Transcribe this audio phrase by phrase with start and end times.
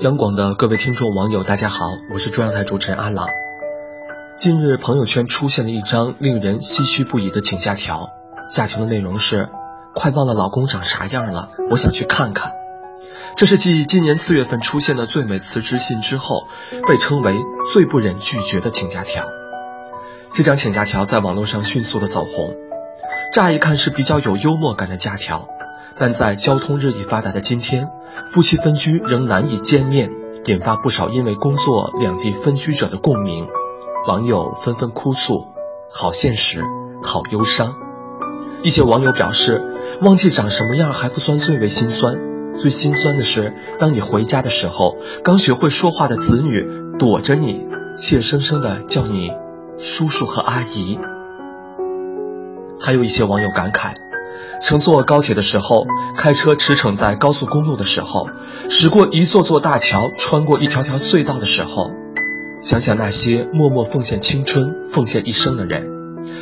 [0.00, 3.26] 央广的各位听众网友，大家好，我是中央台主持人阿朗。
[4.36, 8.08] 近日，朋友圈出现了一张令人唏嘘不已的请假条，
[8.50, 9.50] 假条的内容是：
[9.94, 12.52] 快忘了老公长啥样了，我想去看看。
[13.36, 16.46] 这是继今年四月份出现的最美辞职信之后，
[16.86, 17.36] 被称为
[17.72, 19.26] 最不忍拒绝的请假条。
[20.32, 22.54] 这张请假条在网络上迅速的走红，
[23.32, 25.48] 乍一看是比较有幽默感的假条，
[25.98, 27.88] 但在交通日益发达的今天，
[28.28, 30.10] 夫妻分居仍难以见面，
[30.46, 33.46] 引发不少因为工作两地分居者的共鸣。
[34.06, 35.46] 网友纷纷哭诉
[35.90, 36.62] ：“好现实，
[37.02, 37.74] 好忧伤。”
[38.62, 39.62] 一些网友表示
[40.02, 42.18] ：“忘记长什么样还不算最为心酸，
[42.54, 46.66] 最心酸的是，当你回家的时候，刚学会说话的子女
[46.98, 47.66] 躲着你，
[47.96, 49.30] 怯生生的叫你
[49.78, 50.98] 叔叔和阿姨。”
[52.80, 53.94] 还有一些网友感慨
[54.64, 55.84] ：“乘坐高铁的时候，
[56.16, 58.26] 开车驰骋在高速公路的时候，
[58.70, 61.90] 驶过一座座大桥，穿过一条条隧道的时候。”
[62.58, 65.82] 想想那些默默奉献青春、奉献一生的人，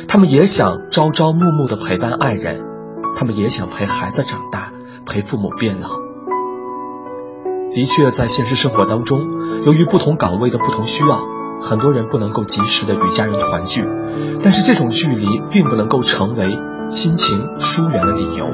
[0.07, 2.63] 他们也想朝朝暮暮的陪伴爱人，
[3.17, 4.71] 他们也想陪孩子长大，
[5.05, 5.89] 陪父母变老。
[7.71, 9.19] 的确，在现实生活当中，
[9.65, 11.27] 由于不同岗位的不同需要，
[11.63, 13.87] 很多人不能够及时的与家人团聚。
[14.43, 18.49] 但是，这种距离并不能够成为亲情疏远的理由。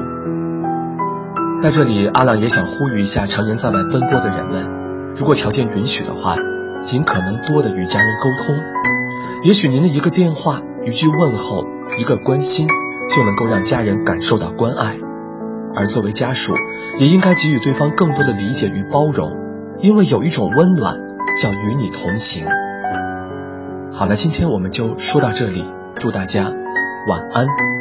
[1.60, 6.36] 在这里，阿朗也想呼吁一下常年在外奔波的人们，如果条件允许的话。
[6.80, 8.56] 尽可能多的与家人沟通，
[9.44, 11.62] 也许您的一个电话、一句问候、
[11.98, 12.66] 一个关心，
[13.14, 14.96] 就能够让家人感受到关爱。
[15.76, 16.54] 而作为家属，
[16.98, 19.36] 也应该给予对方更多的理解与包容，
[19.80, 20.94] 因为有一种温暖
[21.36, 22.46] 叫与你同行。
[23.92, 25.64] 好了，今天我们就说到这里，
[25.98, 26.44] 祝大家
[27.06, 27.79] 晚安。